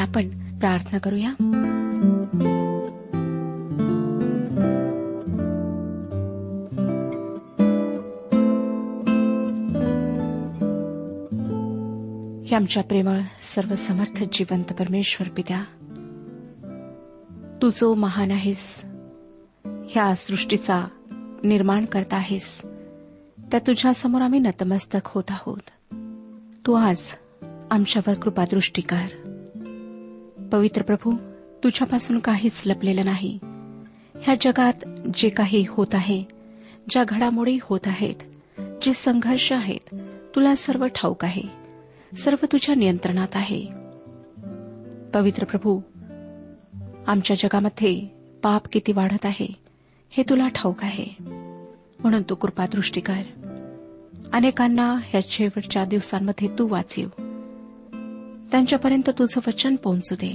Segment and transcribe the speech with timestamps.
[0.07, 0.29] आपण
[0.59, 1.29] प्रार्थना करूया.
[12.47, 15.63] हे आमच्या प्रेमळ सर्व समर्थ जिवंत परमेश्वर पित्या
[17.63, 18.85] तू जो महान आहेस
[19.65, 20.89] ह्या सृष्टीचा
[21.45, 22.63] निर्माण करत आहेस
[23.53, 25.93] त्या तुझ्यासमोर आम्ही नतमस्तक होत आहोत.
[26.67, 27.15] तू आज
[27.71, 29.26] आमच्यावर कृपादृष्टी कर.
[30.53, 31.13] पवित्र प्रभू
[31.65, 33.39] तुझ्यापासून काहीच लपलेलं नाही.
[34.23, 34.85] ह्या जगात
[35.15, 36.25] जे काही होत आहे
[36.91, 38.15] ज्या घडामोडी होत आहेत
[38.83, 39.95] जे संघर्ष आहेत
[40.35, 41.43] तुला सर्व ठाऊक आहे
[42.19, 43.67] सर्व तुझ्या नियंत्रणात आहे.
[45.15, 45.81] पवित्र प्रभू
[47.07, 48.09] आमच्या जगामध्ये
[48.43, 49.49] पाप किती वाढत आहे
[50.11, 51.07] हे तुला ठाऊक आहे.
[52.01, 53.23] म्हणून तू कृपादृष्टी कर.
[54.33, 57.09] अनेकांना ह्या शेवटच्या दिवसांमध्ये तू वाचीव.
[58.53, 60.33] त्यांच्यापर्यंत तुझं वचन पोहोचू दे.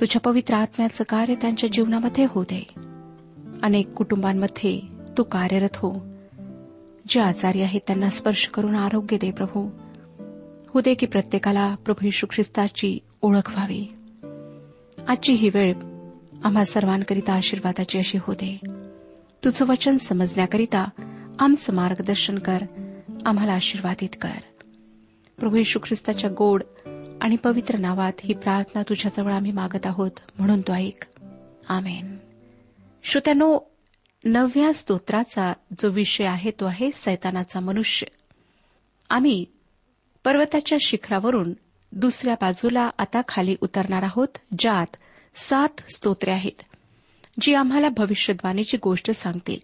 [0.00, 2.66] तुझ्या पवित्र आत्म्याचं कार्य त्यांच्या जीवनामध्ये होऊ दे.
[3.62, 4.80] अनेक कुटुंबांमध्ये
[5.18, 5.94] तू कार्यरत हो.
[7.08, 9.70] जे आजारी आहेत त्यांना स्पर्श करून आरोग्य दे प्रभू.
[10.68, 13.92] हो दे की प्रत्येकाला प्रभू यशू ख्रिस्ताची ओळख व्हावी.
[15.08, 15.74] आजची ही वेळ
[16.44, 18.60] आम्हा सर्वांकरिता आशीर्वादाची अशी होते
[19.44, 20.88] तुझं वचन समजण्याकरिता
[21.38, 22.58] आमचं मार्गदर्शन कर
[23.26, 24.62] आम्हाला आशीर्वादित कर.
[25.38, 26.62] प्रभू यशू ख्रिस्ताच्या गोड
[27.20, 31.04] आणि पवित्र नावात ही प्रार्थना तुझ्याजवळ आम्ही मागत आहोत म्हणून तो ऐक.
[31.68, 32.16] आमेन.
[33.04, 33.58] श्रोत्यानो
[34.24, 38.06] नवव्या स्तोत्राचा जो विषय आहे तो आहे सैतानाचा मनुष्य.
[39.10, 39.44] आम्ही
[40.24, 41.52] पर्वताच्या शिखरावरून
[41.92, 44.28] दुसऱ्या बाजूला आता खाली उतरणार आहोत
[44.58, 44.96] ज्यात
[45.36, 46.62] सात स्तोत्रे आहेत
[47.40, 49.58] जी आम्हाला भविष्यद्वानीची गोष्ट सांगतील.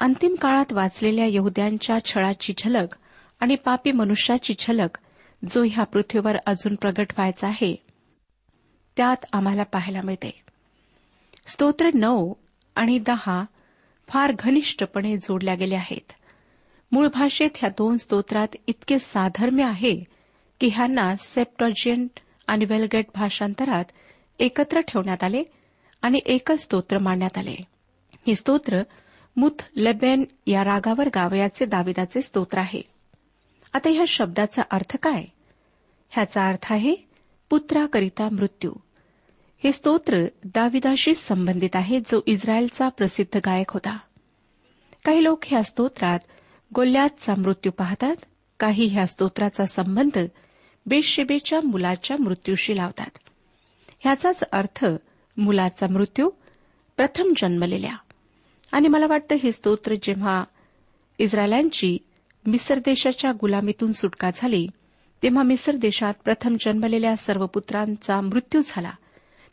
[0.00, 2.96] अंतिम काळात वाचलेल्या यहद्यांच्या छळाची झलक
[3.40, 4.98] आणि पापी मनुष्याची झलक
[5.48, 7.76] जो ह्या पृथ्वीवर अजून प्रगट व्हायचा आहे
[8.96, 10.40] त्यात आम्हाला पाहायला मिळते.
[11.46, 12.32] स्तोत्र नऊ
[12.74, 13.44] आणि दहा
[14.08, 16.12] फार घनिष्ठपणे जोडल्या गेल्या आहेत.
[16.92, 20.04] मूळ भाषेत ह्या दोन स्तोत्रात इतके साधर्म्य आहे
[20.60, 23.84] की ह्यांना सेप्टॉजियंट आणि वेलगेट भाषांतरात
[24.38, 25.42] एकत्र ठेवण्यात आले
[26.02, 27.56] आणि एकच स्तोत्र मांडण्यात आले.
[28.26, 28.82] हे स्तोत्र
[29.36, 32.93] मुथ लेबेन या रागावर गावयाचे दाविदाचे स्तोत्र आहे.
[33.74, 35.24] आता ह्या शब्दाचा अर्थ काय?
[36.10, 36.96] ह्याचा अर्थ आहे
[37.50, 38.72] पुत्राकरिता मृत्यू.
[39.64, 43.98] हे स्तोत्र दाविदाशी संबंधित आहे जो इस्रायलचा प्रसिद्ध गायक होता.
[45.04, 46.18] काही लोक ह्या स्तोत्रात
[46.74, 48.16] गोल्यातचा मृत्यू पाहतात
[48.60, 50.18] काही ह्या स्तोत्राचा संबंध
[50.86, 53.10] बेशेबेच्या मुलाच्या मृत्यूशी लावतात.
[54.00, 54.84] ह्याचाच अर्थ
[55.36, 56.30] मुलाचा मृत्यू
[56.96, 57.96] प्रथम जन्मलेल्या.
[58.72, 60.44] आणि मला वाटतं हे स्तोत्र जेव्हा
[61.18, 61.98] इस्रायलांची
[62.46, 64.66] मिसर देशाच्या गुलामीतून सुटका झाली.
[65.22, 68.90] तेव्हा मिसर देशात प्रथम जन्मलेल्या सर्व पुत्रांचा मृत्यू झाला.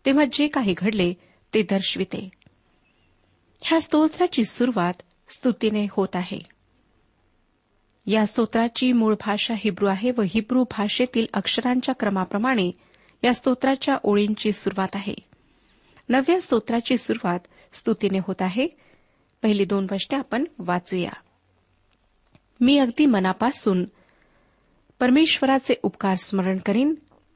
[0.06, 1.14] तेव्हा जे काही घडले
[1.54, 2.30] ते दर्शविते.
[3.62, 4.94] ह्या स्तोत्राची सुरुवात
[5.30, 6.40] स्तुतीने होत आहे.
[8.06, 12.72] या स्तोत्राची मूळ भाषा हिब्रू आहे व हिब्रू भाषेतील अक्षरांच्या क्रमाप्रमाणे
[13.24, 15.16] या स्तोत्राच्या ओळींची सुरुवात आहे.
[16.10, 17.40] नव्या स्तोत्राची सुरुवात
[17.74, 18.68] स्तुतीने होत आहे.
[19.42, 21.12] पहिली दोन वचने आपण वाचूया.
[22.62, 23.86] मी अगदी मनापासून
[25.00, 26.94] परमेश्वराचे उपकार स्मरण करीन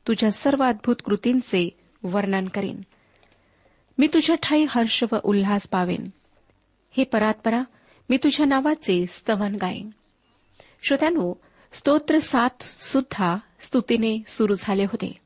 [0.07, 1.69] तुझ्या सर्व अद्भुत कृतींचे
[2.03, 2.81] वर्णन करीन.
[3.97, 6.09] मी तुझ्या ठाई हर्ष व उल्हास पावेन.
[6.91, 7.63] हे परात्परा
[8.09, 9.89] मी तुझ्या नावाचे स्तवन गाईन.
[10.87, 11.33] श्रोत्यानो
[11.71, 15.17] स्तोत्र सात सुद्धा स्तुतीने सुरू झाले होते.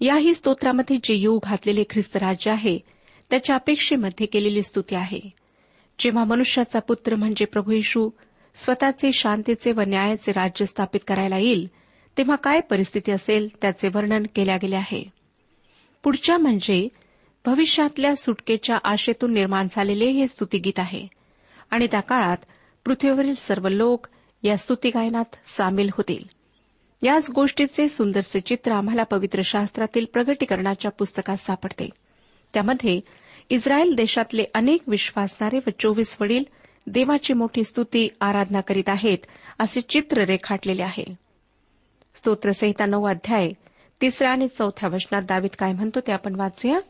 [0.00, 2.78] याही स्तोत्रामध्ये जे येऊ घातलेले ख्रिस्त राज्य आहे
[3.30, 5.30] त्याच्या अपेक्षेमध्ये केलेली स्तुती आहे.
[5.98, 8.10] जेव्हा मनुष्याचा पुत्र म्हणजे प्रभू येशू
[8.54, 11.68] स्वतःचे शांतीचे व न्यायाचे राज्य स्थापित करायला येईल
[12.18, 15.10] तेव्हा काय परिस्थिती असेल त्याचे वर्णन केल्या गेले आहे.
[16.04, 16.88] पुढच्या म्हणजे
[17.46, 21.06] भविष्यातल्या सुटकेच्या आशेतून निर्माण झालेले हे स्तुतीगीत आहे
[21.70, 22.36] आणि त्या काळात
[22.84, 24.06] पृथ्वीवरील सर्व लोक
[24.42, 26.24] या स्तुतीगायनात सामील होतील.
[27.02, 31.88] याच गोष्टीचे सुंदरसे चित्र आम्हाला पवित्र शास्त्रातील प्रगटीकरणाच्या पुस्तकात सापडते.
[32.54, 33.00] त्यामध्ये
[33.50, 36.44] इस्रायल देशातले अनेक विश्वासणारे व चोवीस वडील
[36.86, 39.18] देवाची मोठी स्तुती आराधना करीत आहेत
[39.58, 41.04] असे चित्र रेखाटलेले आहे.
[42.14, 43.50] स्तोत्रसहिता नऊ अध्याय
[44.00, 46.80] तिसऱ्या आणि चौथ्या वचनात दावीत काय म्हणतो ते आपण वाचूया.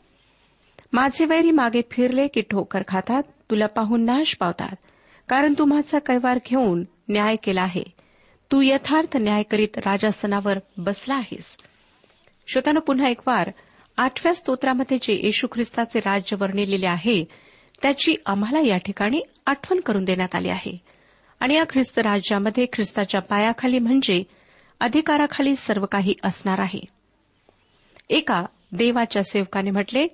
[0.92, 4.76] माझे वैरी मागे फिरले की ठोकर खातात तुला पाहून नाश पावतात.
[5.28, 7.82] कारण तू माझा कैवार घेऊन न्याय केला आहे.
[8.52, 11.56] तू यथार्थ न्याय करीत राजासनावर बसला आहेस.
[12.46, 13.50] श्रोतानं पुन्हा एक वार
[13.96, 17.24] आठव्या स्तोत्रामध्ये जे येशू ख्रिस्ताचे राज्य वर्णिलेले आहे
[17.82, 20.78] त्याची आम्हाला या ठिकाणी आठवण करून देण्यात आली आहे.
[21.40, 24.22] आणि या ख्रिस्त राज्यामध्ये ख्रिस्ताच्या पायाखाली म्हणजे
[24.80, 26.80] अधिकाराखाली सर्व काही असणार आहे.
[28.10, 30.06] एका देवाच्या सेवकाने म्हटले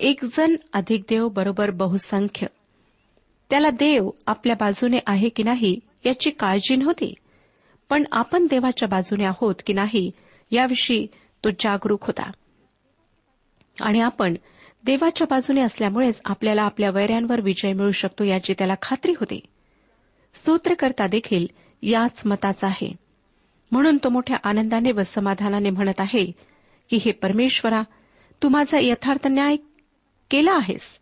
[0.00, 2.46] एक जण अधिक देव बरोबर बहुसंख्य.
[3.50, 7.14] त्याला देव आपल्या बाजूने आहे की नाही याची काळजी नव्हती.
[7.88, 10.10] पण आपण देवाच्या बाजूने आहोत की नाही
[10.50, 11.06] याविषयी
[11.44, 12.30] तो जागरूक होता.
[13.80, 14.34] आणि आपण
[14.88, 19.40] देवाच्या बाजूने असल्यामुळेच आपल्याला आपल्या वैऱ्यांवर विजय मिळू शकतो याची त्याला खात्री होती.
[20.34, 21.46] स्तोत्रकर्ता देखील
[21.82, 22.92] याच मताचा आहे.
[23.72, 26.32] म्हणून तो मोठ्या आनंदाने व समाधानाने म्हणत आहे
[26.90, 27.82] की हे परमेश्वरा
[28.42, 29.56] तू माझा यथार्थ न्याय
[30.30, 30.98] केला आहेस.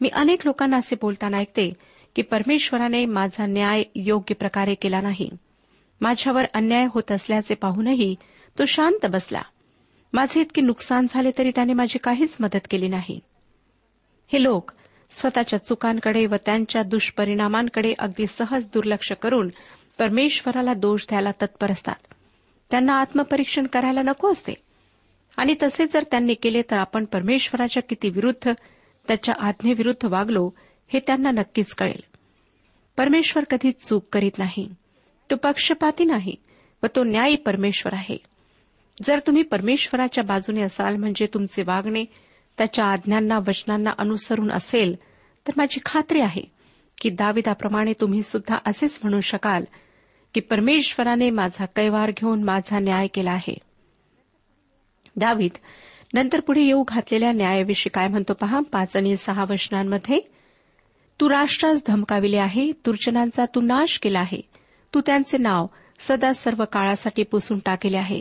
[0.00, 1.72] मी अनेक लोकांना असे बोलताना ऐकते
[2.16, 5.30] की परमेश्वराने माझा न्याय योग्य प्रकारे केला नाही.
[6.00, 8.16] माझ्यावर अन्याय होत असल्याचे पाहूनही
[8.58, 9.42] तो शांत बसला.
[10.12, 13.20] माझे इतके नुकसान झाले तरी त्याने माझी काहीच मदत केली नाही.
[14.32, 14.70] हे लोक
[15.10, 19.50] स्वतःच्या चुकांकडे व त्यांच्या दुष्परिणामांकडे अगदी सहज दुर्लक्ष करून
[19.98, 21.94] परमेश्वराला दोष द्यायला तत्पर असतात.
[22.70, 24.52] त्यांना आत्मपरीक्षण करायला नको असते.
[25.36, 28.52] आणि तसे जर त्यांनी केले तर आपण परमेश्वराच्या किती विरुद्ध
[29.08, 30.50] त्याच्या आज्ञेविरुद्ध वागलो
[30.88, 32.02] हे त्यांना नक्कीच कळेल.
[32.96, 34.74] परमेश्वर कधी चूक करीत नाही
[35.30, 36.34] तो पक्षपाती नाही
[36.82, 38.16] व तो न्यायी परमेश्वर आहे.
[39.02, 42.04] जर तुम्ही परमेश्वराच्या बाजूने असाल म्हणजे तुमचे वागणे
[42.58, 44.96] त्याच्या आज्ञांना वचनांना अनुसरून असेल
[45.46, 46.42] तर माझी खात्री आहे
[47.00, 49.64] की दाविदाप्रमाणे तुम्ही सुद्धा असेच म्हणू शकाल
[50.34, 53.54] की परमेश्वराने माझा कैवार घेऊन माझा न्याय केला आहे.
[55.16, 55.50] दावीद
[56.14, 58.60] नंतर पुढे येऊ घातलेल्या न्यायाविषयी काय म्हणतो पहा?
[58.60, 60.20] पाच आणि सहा वचनांमध्ये
[61.20, 64.40] तू राष्ट्रास धमकाविले आहे दुर्जनांचा तू नाश केला आहे.
[64.94, 65.66] तू त्यांचे नाव
[65.98, 68.20] सदा सर्व काळासाठी पुसून टाकले आहे.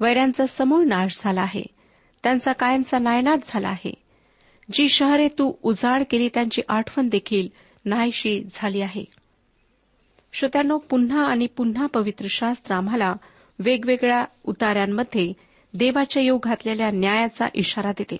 [0.00, 1.73] वैऱ्यांचा समूळ नाश झाला आहे.
[2.24, 3.94] त्यांचा कायमचा नायनाट झाला आहे.
[4.72, 7.48] जी शहरे तू उजाड केली त्यांची आठवण देखील
[7.84, 9.04] नाहीशी झाली आहे.
[10.32, 13.14] श्रोत्यांनो पुन्हा आणि पुन्हा पवित्र शास्त्र आम्हाला
[13.58, 15.32] वेगवेगळ्या उताऱ्यांमध्ये
[15.74, 18.16] देवाच्या येऊ घातलेल्या न्यायाचा इशारा देते.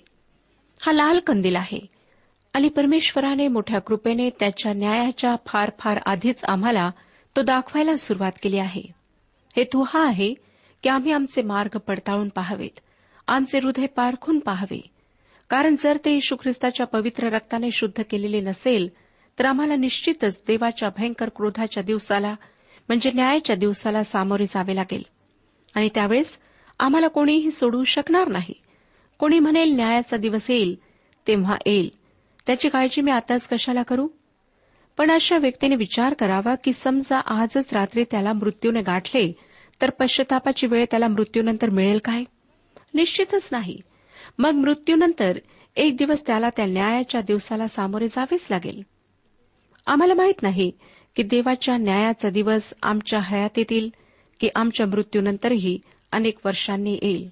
[0.81, 1.85] हा लाल कंदील आहे
[2.53, 6.91] आणि परमेश्वराने मोठ्या कृपेने त्याच्या न्यायाच्या फार फार आधीच आम्हाला
[7.35, 8.83] तो दाखवायला सुरुवात केली आहे.
[9.55, 10.33] हेतू हा आहे
[10.83, 12.79] की आम्ही आमचे मार्ग पडताळून पाहावेत.
[13.27, 14.81] आमचे हृदय पारखून पाहावे.
[15.49, 18.89] कारण जर ते येशू ख्रिस्ताच्या पवित्र रक्ताने शुद्ध केलेले नसेल
[19.39, 22.31] तर आम्हाला निश्चितच देवाच्या भयंकर क्रोधाच्या दिवसाला
[22.87, 25.03] म्हणजे न्यायाच्या दिवसाला सामोरे जावे लागेल.
[25.75, 26.37] आणि त्यावेळेस
[26.79, 28.53] आम्हाला कोणीही सोडवू शकणार नाही.
[29.19, 30.75] कोणी म्हणेल न्यायाचा दिवस येईल
[31.27, 31.89] तेव्हा येईल.
[32.47, 34.07] त्याची काळजी मी आताच कशाला करू?
[34.97, 39.33] पण अशा व्यक्तीने विचार करावा की समजा आजच रात्री त्याला मृत्यूने गाठले
[39.81, 42.23] तर पश्चातापाची वेळ त्याला मृत्यूनंतर मिळेल काय?
[42.95, 43.81] निश्चितच नाही.
[44.39, 45.37] मग मृत्यूनंतर
[45.75, 48.81] एक दिवस त्याला त्या न्यायाच्या दिवसाला सामोरे जावेच लागेल.
[49.85, 50.71] आम्हाला माहीत नाही
[51.15, 53.89] की देवाच्या न्यायाचा दिवस आमच्या हयातीतील
[54.39, 55.79] की आमच्या मृत्यूनंतरही
[56.11, 57.29] अनेक वर्षांनी येईल.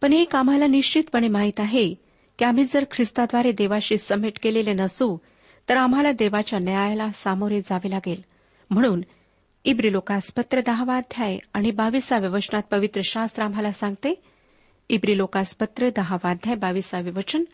[0.00, 1.94] पण एक आम्हाला निश्चितपणे माहीत आहे
[2.38, 5.16] की आम्ही जर ख्रिस्ताद्वारे देवाशी समेट केलेले नसू
[5.68, 8.22] तर आम्हाला देवाच्या न्यायाला सामोरे जावे लागेल.
[8.70, 9.00] म्हणून
[9.64, 14.22] इब्रिलोकास पत्र दहावा अध्याय आणि बावीसाव्या वचनात पवित्र शास्त्र आम्हाला सांगते
[14.90, 17.44] इब्री लोकासपत्र दहावाध्याय बावीसावे वचन.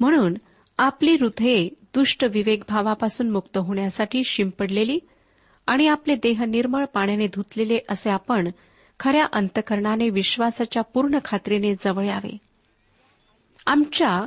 [0.00, 0.34] म्हणून
[0.78, 4.98] आपली हृदये दुष्ट विवेक भावापासून मुक्त होण्यासाठी शिंपडलेली
[5.66, 8.50] आणि आपले देह निर्मळ पाण्याने धुतलेले असे आपण
[9.00, 12.36] खऱ्या अंतकरणाने विश्वासाच्या पूर्ण खात्रीने जवळ यावे.
[13.66, 14.26] आमच्या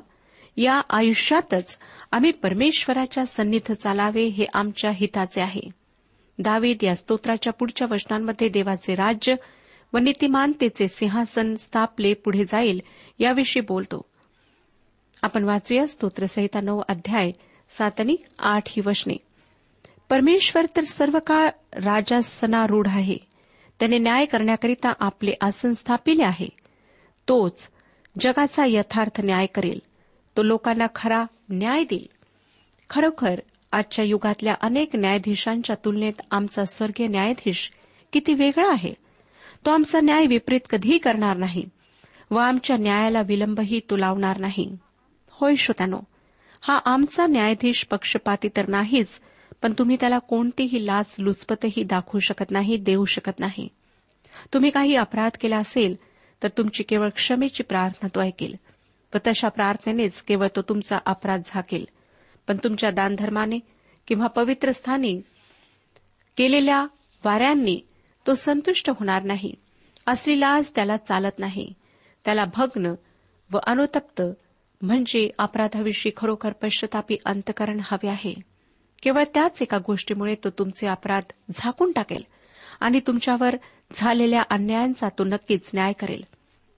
[0.58, 1.78] या आयुष्यातच
[2.12, 5.86] आम्ही परमेश्वराच्या सन्निध चालावे हे आमच्या हिताचे आहे.
[6.40, 9.36] दावीद या स्तोत्राच्या पुढच्या वचनांमध्ये देवाचे राज्य
[9.96, 12.80] व नीतिमानतेचे सिंहासन स्थापले पुढे जाईल
[13.20, 14.06] याविषयी बोलतो.
[15.22, 17.32] आपण वाचूया स्तोत्रसहिता नऊ अध्याय
[17.70, 19.14] सात आणि आठ ही वचने.
[20.10, 23.18] परमेश्वर तर सर्व काळ राजासनारूढ आहे.
[23.80, 26.50] त्याने न्याय करण्याकरिता आपले आसन स्थापिले आहे.
[27.28, 27.70] तोच
[28.20, 29.80] जगाचा यथार्थ न्याय करेल.
[30.38, 32.08] तो लोकांना खरा न्याय देईल.
[32.90, 33.40] खरोखर
[33.72, 37.72] आजच्या युगातल्या अनेक न्यायाधीशांच्या तुलनेत आमचा स्वर्गीय न्यायाधीश
[38.14, 39.05] किती वेगळा आहे.
[39.66, 41.64] तो आमचा न्याय विपरीत कधीही करणार नाही.
[42.32, 44.78] व आमच्या न्यायाला विलंबही तो लावणार नाही.
[45.32, 46.00] होय श्रोत्यानो
[46.62, 49.08] हा आमचा न्यायाधीश पक्षपाती तर नाहीच
[49.62, 53.68] पण तुम्ही त्याला कोणतीही लाच लुचपतही दाखवू शकत नाही देऊ शकत नाही.
[54.54, 55.96] तुम्ही काही अपराध केला असेल
[56.44, 58.56] तर तुमची केवळ क्षमेची प्रार्थना तो ऐकेल.
[59.14, 61.86] व तशा प्रार्थनेनेच केवळ तो तुमचा अपराध झाकेल.
[62.48, 63.60] पण तुमच्या दानधर्माने
[64.08, 65.22] किंवा पवित्र स्थानी
[66.38, 66.86] केलेल्या
[67.26, 67.80] वाऱ्यांनी
[68.28, 69.54] तो संतुष्ट होणार नाही.
[70.08, 71.74] असली लाज त्याला चालत नाही.
[72.26, 72.94] त्याला भग्न
[73.52, 74.22] व अनुतप्त
[74.82, 78.34] म्हणजे अपराधाविषयी खरोखर पश्चतापी अंतकरण हवे आहे.
[79.04, 82.24] केवळ त्याच एका गोष्टीमुळे तो तुमचे अपराध झाकून टाकेल
[82.80, 83.56] आणि तुमच्यावर
[83.94, 86.24] झालेल्या अन्यायांचा तो नक्कीच न्याय करेल.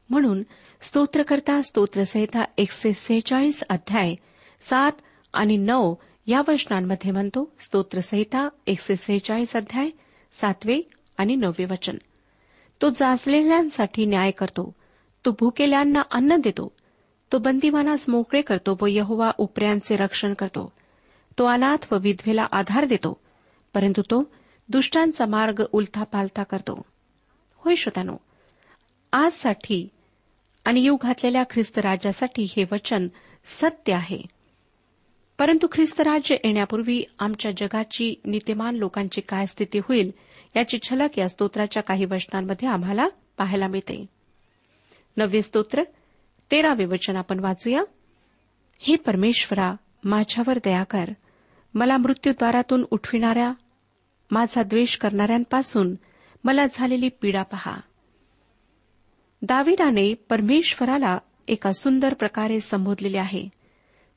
[0.10, 0.44] म्हणून
[0.82, 4.16] स्तोत्रकर्ता स्तोत्रसहिता एकशे सेहेचाळीस अध्याय
[4.62, 4.92] सात
[5.34, 5.96] आणि नऊ
[6.28, 9.90] या वचनांमध्ये म्हणतो स्तोत्रसहिता एकशे सेहेचाळीस अध्याय
[10.32, 10.82] सातवे
[11.18, 11.98] आणि नववे वचन.
[12.82, 14.76] तो जाचलेल्यांसाठी न्याय करतो.
[15.26, 16.72] तो भुकेल्यांना अन्न देतो.
[17.32, 20.72] तो बंदीवानास मोकळे करतो व यहोवा उपऱ्यांचे रक्षण करतो.
[21.40, 23.20] तो अनाथ व विधवेला आधार देतो.
[23.74, 24.32] परंतु तो
[24.70, 26.82] दुष्टांचा मार्ग उलथा पालथा करतो.
[27.56, 28.18] होय श्रोतानो
[29.14, 29.88] आजसाठी
[30.66, 33.08] आणि येऊ घातलेल्या ख्रिस्त राज्यासाठी हे वचन
[33.46, 34.22] सत्य आहे.
[35.40, 40.12] परंतु ख्रिस्त राज्य येण्यापूर्वी आमच्या जगाची नीतिमान लोकांची काय स्थिती होईल
[40.56, 44.06] याची झलक या स्तोत्राच्या काही वचनांमध्ये आम्हाला पाहायला मिळते.
[45.18, 45.84] नववे स्तोत्र
[46.52, 47.82] तेरावे वचन आपण वाचूया.
[48.80, 49.74] हे परमेश्वरा
[50.04, 51.06] माझ्यावर दया कर.
[51.74, 53.54] मला मृत्यूद्वारातून उठविणाऱ्या
[54.32, 55.96] माझा द्वेष करणाऱ्यांपासून
[56.44, 57.78] मला झालेली पीडा पहा.
[59.42, 63.50] दाविदाने परमेश्वराला एका सुंदर प्रकारे संबोधलेले आहे.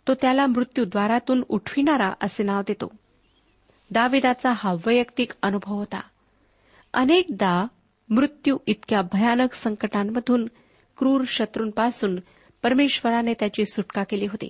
[0.08, 2.92] तो त्याला मृत्यूद्वारातून उठविणारा असे नाव देतो.
[3.90, 6.00] दाविदाचा हा वैयक्तिक अनुभव होता.
[6.94, 7.66] अनेकदा
[8.08, 10.46] मृत्यू इतक्या भयानक संकटांमधून
[10.98, 12.18] क्रूर शत्रूंपासून
[12.62, 14.48] परमेश्वराने त्याची सुटका केली होती.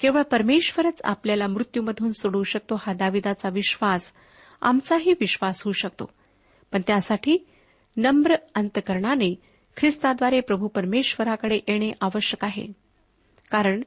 [0.00, 4.12] केवळ परमेश्वरच आपल्याला मृत्यूमधून सोडवू शकतो हा दाविदाचा विश्वास
[4.60, 6.10] आमचाही विश्वास होऊ शकतो.
[6.72, 7.46] पण त्यासाठी
[7.96, 9.34] नम्र अंतकरणाने
[9.76, 12.66] ख्रिस्ताद्वारे प्रभू परमेश्वराकडे येणे आवश्यक आहे.
[13.50, 13.82] कारण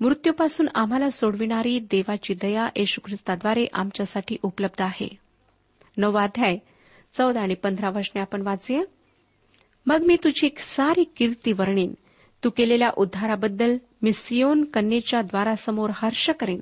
[0.00, 5.08] मृत्यूपासून आम्हाला सोडविणारी देवाची दया येशू ख्रिस्ताद्वारे आमच्यासाठी उपलब्ध आहे.
[5.96, 6.56] नववाध्याय
[7.18, 8.82] चौदा आणि पंधरा वचने आपण वाचूया.
[9.86, 11.94] मग मी तुझी सारी कीर्ती वर्णीन.
[12.44, 16.60] तू केलेल्या उद्धाराबद्दल मी सियोन कन्येच्या द्वारासमोर हर्ष करेन.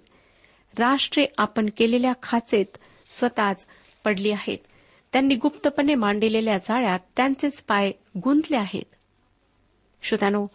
[0.78, 2.78] राष्ट्रे आपण केलेल्या खाचेत
[3.11, 3.66] स्वतःच
[4.04, 4.58] पडली आहेत.
[5.12, 7.92] त्यांनी गुप्तपणे मांडलेल्या जाळ्यात त्यांचेच पाय
[8.25, 8.94] गुंतले आहेत.
[10.02, 10.46] श्रोत्यानो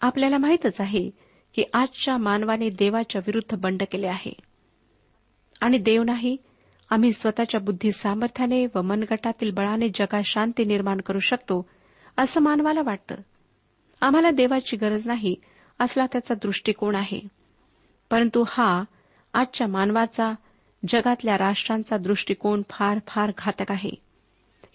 [0.00, 1.10] आपल्याला माहीतच आहे
[1.54, 4.32] की आजच्या मानवाने देवाच्या विरुद्ध बंड केले आहे.
[5.60, 6.36] आणि देव नाही
[6.90, 11.68] आम्ही स्वतःच्या बुद्धी सामर्थ्याने व मनगटातील बळाने जगात शांती निर्माण करू शकतो
[12.18, 13.14] असं मानवाला वाटतं.
[14.00, 15.34] आम्हाला देवाची गरज नाही
[15.78, 17.20] असला त्याचा दृष्टिकोन आहे.
[18.10, 18.84] परंतु हा
[19.34, 20.32] आजच्या मानवाचा
[20.88, 23.90] जगातल्या राष्ट्रांचा दृष्टिकोन फार फार घातक आहे.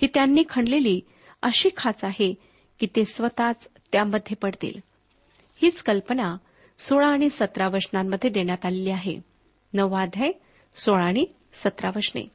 [0.01, 1.01] ही त्यांनी खणलेली
[1.41, 2.34] अशी खाच आहे
[2.80, 4.80] की ते स्वतःच त्यामध्ये पडतील.
[5.56, 6.38] हीच कल्पना
[6.80, 9.20] सोळा आणि सतरा वचनांमध्ये देण्यात आलेली आहे.
[9.74, 10.32] नववाध्याय
[10.75, 12.31] सोळा आणि सतरा वचने.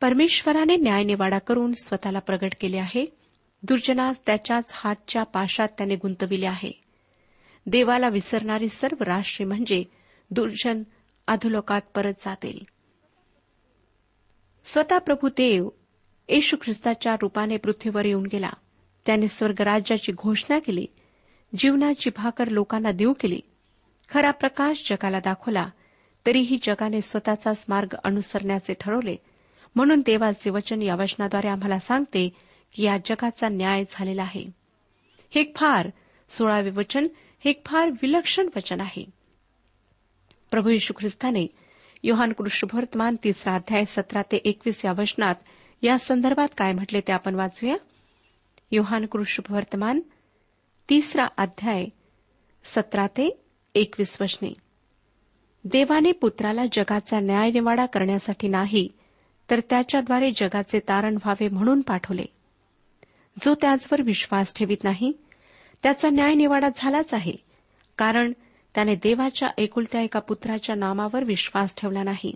[0.00, 3.06] परमेश्वराने न्यायनिवाडा करून स्वतःला प्रगट केले आहे.
[3.62, 6.80] दुर्जनास त्याच्याच हातच्या पाशात त्याने गुंतविले आहे.
[7.66, 9.84] देवाला विसरणारी सर्व राष्ट्रे म्हणजे
[10.30, 10.82] दुर्जन
[11.26, 12.58] अधोलोकात परत जातील.
[14.64, 15.68] स्वतः प्रभू देव
[16.28, 18.50] येशू ख्रिस्ताच्या रूपाने पृथ्वीवर येऊन गेला.
[19.06, 20.86] त्याने स्वर्गराज्याची घोषणा केली.
[21.58, 23.40] जीवनाची भाकर लोकांना देऊ केली.
[24.08, 25.68] खरा प्रकाश जगाला दाखवला.
[26.26, 29.16] तरीही जगाने स्वतःचाच मार्ग अनुसरण्याचे ठरवले.
[29.76, 32.32] म्हणून देवाचे वचन या वचनाद्वारे आम्हाला सांगते
[32.74, 34.44] की या जगाचा न्याय झालेला आहे.
[35.30, 35.90] हे एक फार
[36.28, 37.06] सोळावे वचन
[37.38, 39.04] हे एक फार विलक्षण वचन आहे.
[40.50, 41.46] प्रभू यशू ख्रिस्ताने
[42.02, 45.34] योहान कृष्णभवर्तमान तिसरा अध्याय सतरा ते एकवीस या वचनात
[45.82, 47.76] या संदर्भात काय म्हटले ते आपण वाचूया.
[48.72, 50.00] योहान कृष्णभवर्तमान
[50.90, 51.86] तिसरा अध्याय
[52.64, 53.40] सतरा ते
[53.74, 54.65] एकवीस वचने.
[55.72, 58.88] देवाने पुत्राला जगाचा न्यायनिवाडा करण्यासाठी नाही
[59.50, 62.24] तर त्याच्याद्वारे जगाचे तारण व्हावे म्हणून पाठवले.
[63.44, 65.12] जो त्याचवर विश्वास ठेवित नाही
[65.82, 67.32] त्याचा न्यायनिवाडा झालाच आहे
[67.98, 68.32] कारण
[68.74, 72.34] त्याने देवाच्या एकुलत्या एका पुत्राच्या नामावर विश्वास ठेवला नाही.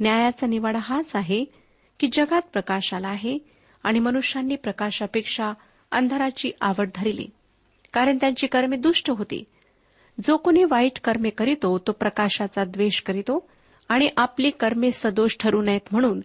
[0.00, 1.44] न्यायाचा निवाडा हाच आहे
[2.00, 3.38] की जगात प्रकाश आला आहे
[3.82, 5.52] आणि मनुष्यांनी प्रकाशापेक्षा
[5.90, 7.26] अंधाराची आवड धरली
[7.92, 9.44] कारण त्यांची कर्मे दुष्ट होती
[10.24, 13.48] जो कोणी वाईट कर्मे करीतो तो प्रकाशाचा द्वेष करीतो
[13.88, 16.20] आणि आपली कर्मे सदोष ठरू नयेत म्हणून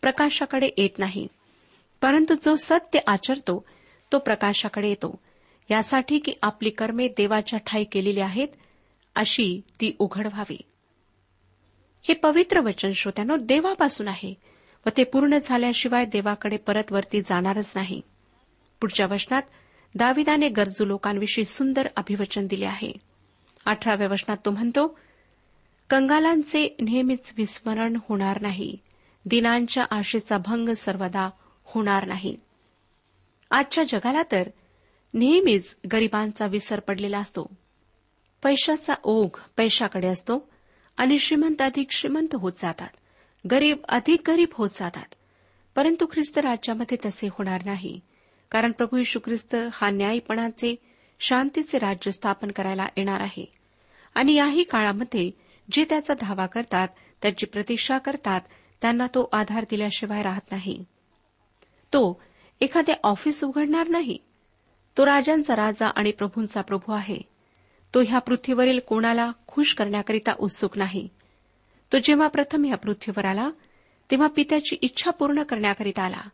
[0.00, 1.26] प्रकाशाकडे येत नाही.
[2.00, 3.64] परंतु जो सत्य आचरतो
[4.12, 5.20] तो प्रकाशाकडे येतो.
[5.70, 8.48] यासाठी की आपली कर्मे देवाच्या ठाई केलेली आहेत
[9.14, 10.56] अशी ती उघड व्हावी
[12.08, 14.34] हे पवित्र वचन श्रोत्यानो देवापासून आहे
[14.86, 18.00] व ते पूर्ण झाल्याशिवाय देवाकडे परत वरती जाणारच नाही.
[18.80, 19.42] पुढच्या वचनात
[19.94, 23.13] दाविदाने गरजू लोकांविषयी सुंदर अभिवचन दिले आहे.
[23.64, 24.98] अठराव्या वचनात तो म्हणतो
[25.90, 28.78] कंगालांचे नेहमीच विस्मरण होणार नाही.
[29.26, 31.30] दिनांच्या आशेचा भंग सर्वदा
[31.64, 32.36] होणार नाही.
[33.50, 34.48] आजच्या जगाला तर
[35.14, 37.56] नेहमीच गरिबांचा विसर पडलेला असतो.
[38.42, 40.48] पैशाचा ओघ पैशाकडे असतो
[40.96, 42.88] आणि श्रीमंत अधिक श्रीमंत होत जातात.
[43.50, 45.14] गरीब अधिक गरीब होत जातात.
[45.76, 48.00] परंतु ख्रिस्त राज्यामध्ये तसे होणार नाही.
[48.50, 50.76] कारण प्रभू यशू ख्रिस्त हा न्यायपणाचे
[51.20, 53.52] शांतीचे राज्य स्थापन करायला येणार आहे.
[54.14, 55.30] आणि याही काळामध्ये
[55.72, 56.88] जे त्याचा धावा करतात
[57.22, 58.40] त्याची प्रतीक्षा करतात
[58.82, 60.84] त्यांना तो आधार दिल्याशिवाय राहत नाही.
[61.92, 62.22] तो
[62.60, 64.18] एखादे ऑफिस उघडणार नाही.
[64.98, 67.18] तो राजांचा राजा आणि प्रभूंचा प्रभू आहे.
[67.94, 71.08] तो ह्या पृथ्वीवरील कोणाला खुश करण्याकरिता उत्सुक नाही.
[71.92, 73.50] तो जेव्हा प्रथम ह्या पृथ्वीवर आला
[74.10, 76.28] तेव्हा पित्याची इच्छा पूर्ण करण्याकरिता आला.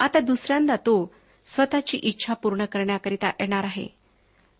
[0.00, 4.01] आता दुसऱ्यांदा तो स्वतःची इच्छा पूर्ण करण्याकरिता येणार आहे.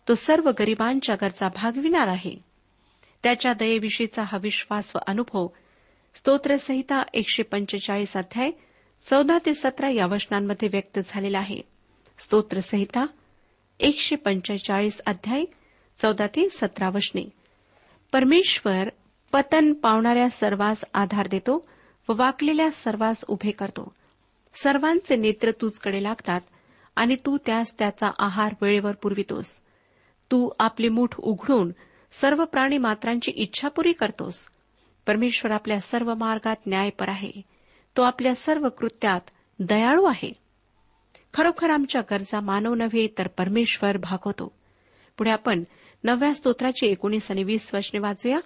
[0.07, 2.35] तो सर्व गरिबांच्या गरजा भागविणार आहे.
[3.23, 5.47] त्याच्या दयेविषयीचा हा विश्वास व अनुभव
[6.15, 8.51] स्तोत्रसहिता एकशे पंचेचाळीस अध्याय
[9.01, 11.61] चौदा ते सतरा या वचनांमध्ये व्यक्त झालेला आहे.
[12.17, 13.05] स्तोत्रसहिता
[13.79, 15.43] एकशे पंचेचाळीस अध्याय
[16.01, 17.29] चौदा ते सतरा वचने.
[18.11, 18.89] परमेश्वर
[19.31, 21.67] पतन पावणाऱ्या सर्वांस आधार देतो
[22.09, 23.93] व वाकलेल्या सर्वांस उभे करतो.
[24.55, 26.41] सर्वांचे नेत्र तूचकडे लागतात
[26.95, 29.61] आणि तू त्यास त्याचा आहार वेळेवर पुरवितोस.
[30.31, 31.71] तू आपली मूठ उघडून
[32.11, 34.47] सर्व प्राणी मात्रांची इच्छा पुरी करतोस.
[35.07, 37.41] परमेश्वर आपल्या सर्व मार्गात न्यायपर आहे.
[37.97, 39.21] तो आपल्या सर्व कृत्यात
[39.59, 40.33] दयाळू आहे.
[41.33, 44.55] खरोखर आमच्या गरजा मानव नव्हे तर परमेश्वर भागवतो.
[45.17, 45.63] पुढे आपण
[46.03, 48.39] नव्या स्तोत्राची एकोणीस आणि वीस वचने वाचूया.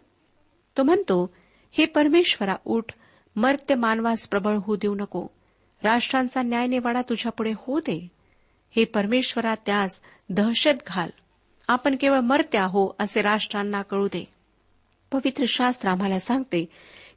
[0.78, 1.34] तो म्हणतो
[1.72, 2.84] हे परमेश्वरा उठ
[3.36, 5.28] मर्त्य मानवास प्रबळ होऊ देऊ नको.
[5.84, 8.08] राष्ट्रांचा न्यायनिवाडा तुझ्यापुढे होऊ दे.
[8.76, 11.10] हे परमेश्वरा त्यास दहशत घाल.
[11.68, 14.26] आपण केवळ मरते हो असे राष्ट्रांना कळू दे.
[15.12, 16.66] पवित्र शास्त्र आम्हाला सांगते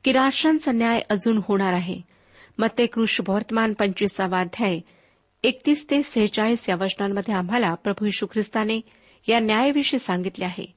[0.04, 2.00] की राष्ट्रांचा न्याय अजून होणार आहे.
[2.58, 4.80] मग ते कृष वर्तमान पंचवीसावा अध्याय
[5.42, 8.80] एकतीस ते सेहेचाळीस या वचनांमध्ये आम्हाला प्रभू यशू ख्रिस्ताने
[9.28, 10.74] या न्यायाविषयी सांगितले आहे.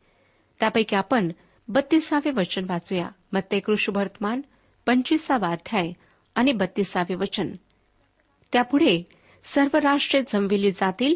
[0.59, 1.31] त्यापैकी आपण
[1.67, 3.09] बत्तीसावे वचन वाचूया.
[3.31, 4.41] मग ते कृष वर्तमान
[4.85, 5.91] पंचवीसावा अध्याय
[6.35, 7.51] आणि बत्तीसावे वचन.
[8.53, 9.03] त्यापुढे
[9.43, 11.15] सर्व राष्ट्रे जमविली जातील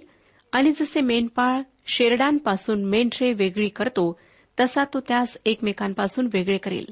[0.52, 4.20] आणि जसे मेंढपाळ शेरडांपासून मेंढरे वेगळी करतो
[4.60, 6.86] तसा तो त्यास एकमेकांपासून वेगळे करेल.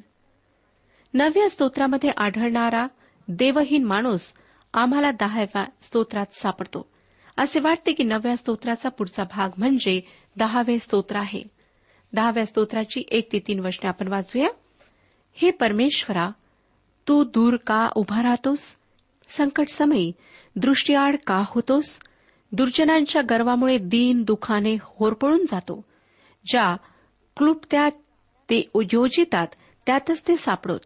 [1.13, 2.88] नव्या स्तोत्रामध्ये आढळणारा
[3.27, 4.34] देवहीन माणूस
[4.73, 6.89] आम्हाला दहाव्या स्तोत्रात सापडतो.
[7.38, 10.01] असे वाटते की नव्या स्तोत्राचा पुढचा भाग म्हणजे
[10.38, 11.43] दहावे स्तोत्र आहे.
[12.13, 14.49] दहाव्या स्तोत्राची एक ते तीन वचने आपण वाचूया.
[15.34, 16.29] हे परमेश्वरा
[17.08, 18.75] तू दूर का उभा राहतोस?
[19.27, 20.12] संकट समयी
[20.55, 21.99] दृष्टीआड का होतोस?
[22.51, 25.86] दुर्जनांच्या गर्वामुळे दीन दुखाने होरपळून जातो
[26.45, 26.75] ज्या
[27.38, 27.89] क्लुप्त्या
[28.49, 29.47] ते योजितात
[29.86, 30.79] त्यातच ते सापडोत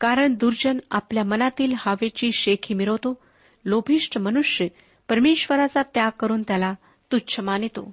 [0.00, 3.18] कारण दुर्जन आपल्या मनातील हवेची शेखी मिरवतो
[3.64, 4.66] लोभिष्ट मनुष्य
[5.08, 6.74] परमेश्वराचा त्याग करून त्याला
[7.12, 7.90] तुच्छ मानितो.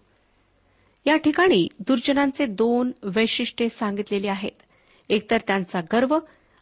[1.05, 4.51] या ठिकाणी दुर्जनांचे दोन वैशिष्ट्ये सांगितलेली आहेत.
[5.10, 6.19] एकतर त्यांचा गर्व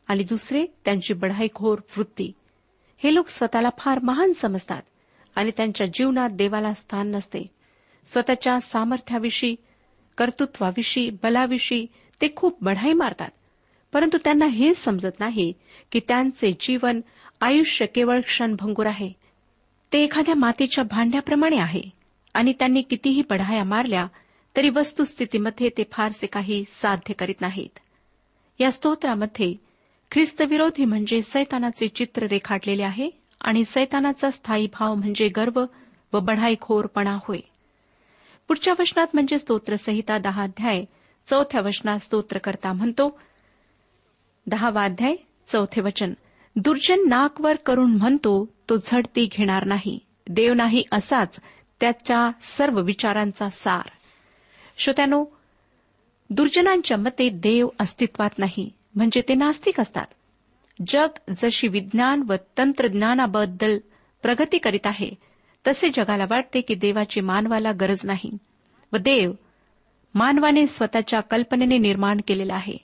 [0.07, 2.31] आणि दुसरे त्यांची बढाईखोर वृत्ती.
[2.97, 4.81] हे लोक स्वतःला फार महान समजतात.
[5.35, 7.49] आणि त्यांच्या जीवनात देवाला स्थान नसते.
[8.05, 9.55] स्वतःच्या सामर्थ्याविषयी
[10.17, 11.85] कर्तृत्वाविषयी बलाविषयी
[12.21, 13.29] ते खूप बढाई मारतात.
[13.93, 15.53] परंतु त्यांना हे समजत नाही
[15.91, 17.01] की त्यांचे जीवन
[17.41, 19.13] आयुष्य केवळ क्षणभंगूर आहे.
[19.93, 21.81] ते एखाद्या मातीच्या भांड्याप्रमाणे आहे
[22.33, 24.07] आणि त्यांनी कितीही बढाया मारल्या
[24.57, 27.79] तरी वस्तुस्थितीमध्ये ते फारसे काही साध्य करीत नाहीत.
[28.59, 29.55] या स्तोत्रामध्ये
[30.11, 33.09] ख्रिस्तविरोधी म्हणजे सैतानाचे चित्र रेखाटलेले आहे
[33.41, 35.65] आणि सैतानाचा स्थायी भाव म्हणजे गर्व
[36.13, 37.39] व बढाईखोरपणा होय.
[38.47, 40.83] पुढच्या वचनात म्हणजे स्तोत्रसहिता दहा अध्याय
[41.27, 43.19] चौथ्या वचनात स्तोत्रकर्ता म्हणतो
[44.47, 45.15] दहावा अध्याय
[45.47, 46.13] चौथे वचन
[46.55, 49.99] दुर्जन नाकवर करून म्हणतो तो झडती घेणार नाही
[50.29, 51.39] देव नाही असाच
[51.79, 53.89] त्याच्या सर्व विचारांचा सार.
[54.77, 55.25] श्रोत्यानो
[56.29, 60.05] दुर्जनांच्या मते देव अस्तित्वात नाही म्हणजे ते नास्तिक असतात.
[60.87, 63.77] जग जशी विज्ञान व तंत्रज्ञानाबद्दल
[64.21, 65.11] प्रगती करीत आहे
[65.67, 68.37] तसे जगाला वाटते की देवाची मानवाला गरज नाही
[68.93, 69.31] व देव
[70.15, 72.77] मानवाने स्वतःच्या कल्पनेने निर्माण केलेला आहे.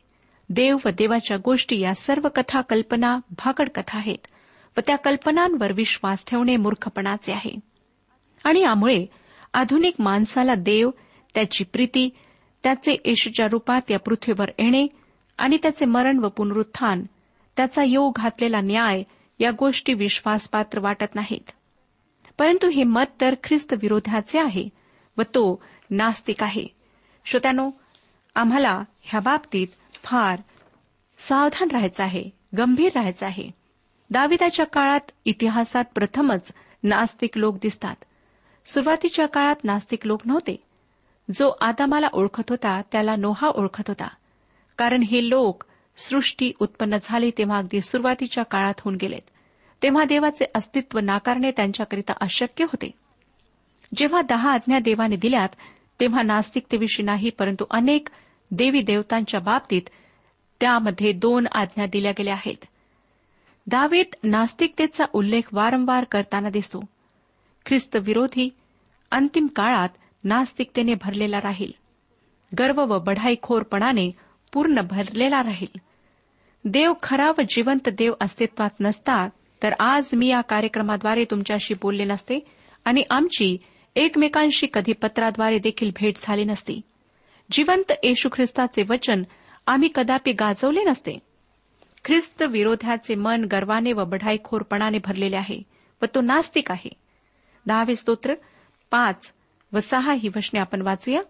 [0.49, 4.27] देव व देवाच्या गोष्टी या सर्व कथा कल्पना भाकड कथा आहेत
[4.77, 7.55] व त्या कल्पनांवर विश्वास ठेवणे मूर्खपणाचे आहे.
[8.43, 9.05] आणि यामुळे
[9.53, 10.89] आधुनिक माणसाला देव
[11.33, 12.09] त्याची प्रीती
[12.63, 14.87] त्याचे येशूच्या रूपात या पृथ्वीवर येणे
[15.37, 17.03] आणि त्याचे मरण व पुनरुत्थान
[17.57, 19.03] त्याचा योग घातलेला न्याय
[19.39, 21.51] या गोष्टी विश्वासपात्र वाटत नाहीत.
[22.39, 24.69] परंतु हे मत तर ख्रिस्त विरोधाचे आहे
[25.17, 26.67] व तो नास्तिक आहे.
[27.25, 27.71] श्रोत्यानो
[28.35, 29.67] आम्हाला ह्या बाबतीत
[30.03, 30.39] फार
[31.17, 33.49] सावधान राहायचं आहे गंभीर राहायचं आहे.
[34.09, 37.95] दाविदाच्या काळात इतिहासात प्रथमच नास्तिक लोक दिसतात.
[38.65, 40.55] सुरुवातीच्या काळात नास्तिक लोक नव्हते.
[41.35, 44.07] जो आदामाला ओळखत होता त्याला नोहा ओळखत होता.
[44.77, 45.63] कारण हे लोक
[45.97, 49.29] सृष्टी उत्पन्न झाली तेव्हा अगदी सुरुवातीच्या काळात होऊन गेलेत.
[49.83, 52.91] तेव्हा देवाचे अस्तित्व नाकारणे त्यांच्याकरिता अशक्य होते.
[53.95, 55.49] जेव्हा दहा आज्ञा देवाने दिल्यात
[55.99, 58.07] तेव्हा नास्तिकतेविषयी नाही परंतु अनेक
[58.51, 59.81] देवी देवतांच्या बाबतीत
[60.59, 62.65] त्यामध्ये दोन आज्ञा दिल्या गेल्या आहेत.
[63.67, 66.81] दावेत नास्तिकतेचा उल्लेख वारंवार करताना दिसतो.
[67.65, 68.49] ख्रिस्तविरोधी
[69.11, 69.89] अंतिम काळात
[70.23, 71.71] नास्तिकतेने भरलेला राहील.
[72.59, 74.11] गर्व व बढाईखोरपणाने
[74.55, 75.79] पूर्ण भरलेला राहील.
[76.65, 79.27] देव खरा व जिवंत देव अस्तित्वात नसता
[79.63, 82.39] तर आज मी या कार्यक्रमाद्वारे तुमच्याशी बोलले नसते
[82.85, 83.57] आणि आमची
[83.95, 86.81] एकमेकांशी कधी पत्राद्वारे देखील भेट झाली नसती.
[87.51, 89.23] जिवंत येशू ख्रिस्ताचे वचन
[89.67, 91.19] आम्ही कदापि गाजवले नसते.
[92.05, 95.63] ख्रिस्त विरोधाचे मन गर्वाने व बढाईखोरपणाने भरलेले आहे
[96.01, 96.89] व तो नास्तिक आहे.
[97.65, 98.33] दहावे स्तोत्र
[98.91, 99.33] पाच
[99.73, 101.21] व सहा ही वचने आपण वाचूया.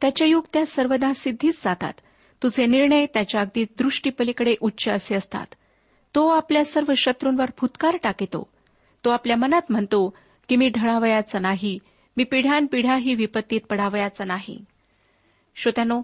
[0.00, 1.92] त्याच्या युक्त्या सर्वदा सिद्धीच जातात.
[2.42, 5.46] तुझे निर्णय त्याच्या अगदी दृष्टीपलीकडे उच्च असे असतात.
[6.14, 8.50] तो आपल्या सर्व शत्रूंवर फुतकार टाकतो.
[9.04, 10.16] तो आपल्या मनात म्हणतो
[10.48, 11.78] की मी ढळावयाचा नाही.
[12.16, 14.64] मी पिढ्यानपिढ्याही विपत्तीत पडावयाचा नाही.
[15.56, 16.02] श्रोत्यानो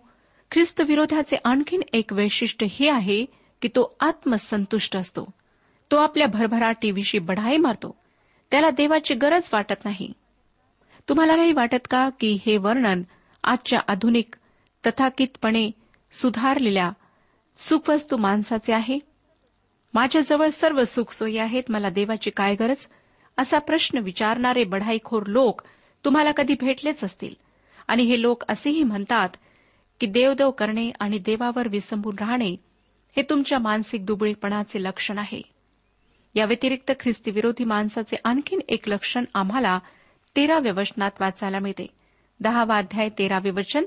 [0.51, 3.25] ख्रिस्तविरोधाचे आणखीन एक वैशिष्ट्य हे आहे
[3.63, 5.31] की तो आत्मसंतुष्ट असतो.
[5.91, 7.99] तो आपल्या भरभराटीविषयी बढाई मारतो.
[8.51, 10.13] त्याला देवाची गरज वाटत नाही.
[11.09, 13.03] तुम्हाला नाही वाटत का की हे वर्णन
[13.45, 14.35] आजच्या आधुनिक
[14.87, 15.71] तथाकितपणे
[16.13, 16.91] सुधारलेल्या
[17.57, 18.99] सुखवस्तू माणसाचे आहे.
[19.95, 22.87] माझ्याजवळ सर्व सुखसोयी आहेत मला देवाची काय गरज?
[23.39, 25.63] असा प्रश्न विचारणारे बढाईखोर लोक
[26.05, 27.35] तुम्हाला कधी भेटलेच असतील.
[27.89, 29.29] आणि हे लोक असेही म्हणतात
[30.01, 32.57] की देवदेव करणे आणि देवावर विसंबून राहणे
[33.17, 35.43] हे तुमच्या मानसिक दुबळीपणाचे लक्षण आहे.
[36.35, 39.79] या व्यतिरिक्त ख्रिस्तीविरोधी माणसाचे आणखीन एक लक्षण आम्हाला
[40.37, 41.87] तेराव्या वचनात वाचायला मिळते.
[42.41, 43.85] दहावा अध्याय तेरावे वचन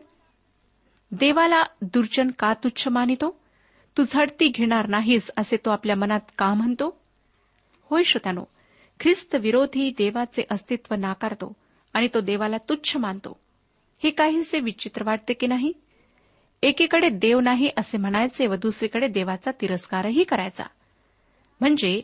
[1.20, 3.40] देवाला दुर्जन का तुच्छ मानितो?
[3.98, 7.02] तू झडती घेणार नाहीस असे तो आपल्या मनात का म्हणतो?
[7.82, 8.44] होय श्रोत्यानो
[9.00, 11.54] ख्रिस्त विरोधी देवाचे अस्तित्व नाकारतो
[11.94, 13.40] आणि तो देवाला तुच्छ मानतो.
[14.04, 15.74] हे काहीसे विचित्र वाटते की नाही?
[16.62, 20.64] एकीकडे देव नाही असे म्हणायचे व दुसरीकडे देवाचा तिरस्कारही करायचा.
[21.60, 22.02] म्हणजे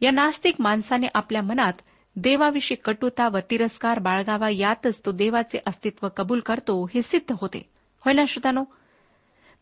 [0.00, 1.72] या नास्तिक माणसाने आपल्या मनात
[2.16, 7.69] देवाविषयी कटुता व तिरस्कार बाळगावा यातच तो देवाचे अस्तित्व कबूल करतो हे सिद्ध होते.
[8.04, 8.64] होय ना श्रोतानो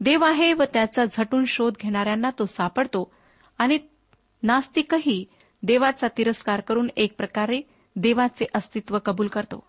[0.01, 3.13] देव आहे व त्याचा झटून शोध घेणाऱ्यांना तो सापडतो
[3.59, 3.79] आणि
[4.43, 5.25] नास्तिकही
[5.63, 7.61] देवाचा तिरस्कार करून एक प्रकारे
[7.97, 9.67] देवाचे अस्तित्व कबूल करतो.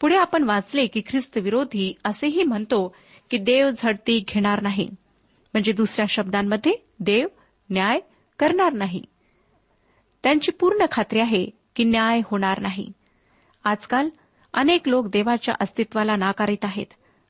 [0.00, 2.96] पुढे आपण वाचले की ख्रिस्तविरोधी असेही म्हणतो
[3.30, 4.88] की देव झडती घेणार नाही.
[5.52, 7.28] म्हणजे दुसऱ्या शब्दांमध्ये देव
[7.70, 8.00] न्याय
[8.38, 9.04] करणार नाही.
[10.22, 11.46] त्यांची पूर्ण खात्री आहे
[11.76, 12.92] की न्याय होणार नाही.
[13.64, 14.08] आजकाल
[14.52, 16.86] अनेक लोक देवाच्या अस्तित्वाला नाकारित आहेत.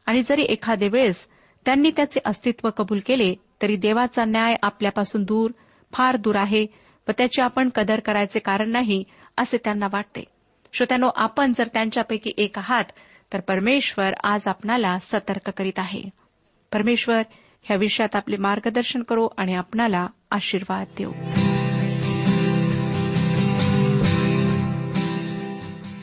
[0.07, 1.27] आणि जरी एखाद्या वेळेस
[1.65, 5.51] त्यांनी त्याचे अस्तित्व कबूल केले तरी देवाचा न्याय आपल्यापासून दूर
[5.93, 6.67] फार दूर आहे
[7.09, 9.05] व त्याची आपण कदर करायचे कारण नाही
[9.39, 10.25] असे त्यांना वाटते.
[10.73, 12.85] श्रोत्यानो आपण जर त्यांच्यापैकी एक आहात
[13.33, 16.03] तर परमेश्वर आज आपणाला सतर्क करीत आहे.
[16.73, 17.23] परमेश्वर
[17.63, 21.13] ह्या विषयात आपले मार्गदर्शन करो आणि आपणाला आशीर्वाद देऊ.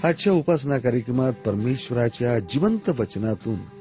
[0.04, 3.81] आजच्या उपासना कार्यक्रमात परमेश्वराच्या जिवंत वचनातून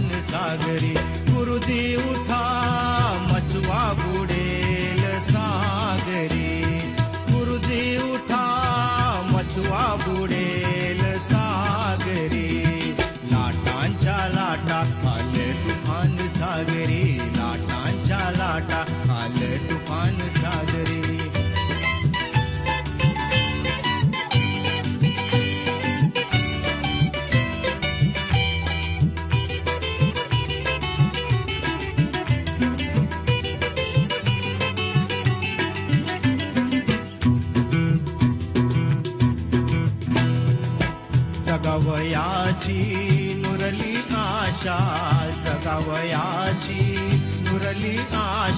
[0.00, 0.94] ज्ञान सागरी.
[1.34, 2.42] गुरुजी उठा
[3.32, 6.60] मचवा बुडेल सागरी.
[7.32, 8.44] गुरुजी उठा
[9.32, 12.64] मचवा बुडेल सागरी.
[13.32, 17.18] लाटांच्या लाटा आले तुफान सागरी.
[17.18, 20.99] लाटांच्या लाटा आले तुफान सागरी.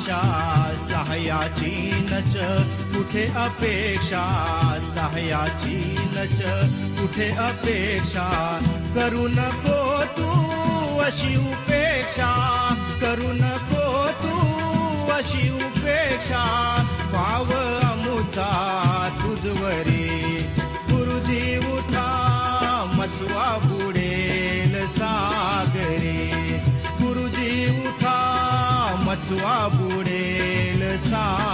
[0.03, 2.37] आशा सहायाची नच
[2.97, 4.25] कुठे अपेक्षा
[4.81, 6.41] सहायाची नच
[7.01, 8.59] कुठे अपेक्षा?
[8.95, 12.31] करू नको तू अशी उपेक्षा
[13.01, 14.38] करू नको तू
[15.11, 16.77] अशी उपेक्षा.
[17.12, 17.53] पाव
[17.93, 20.23] अमुचा तुझवरी.
[30.93, 31.52] बुडेल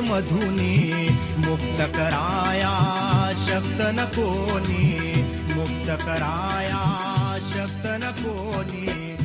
[0.00, 1.08] मधुनी
[1.46, 2.74] मुक्त कराया
[3.46, 5.22] शक्त न कोणी
[5.54, 6.82] मुक्त कराया
[7.50, 9.17] शक्त न कोणी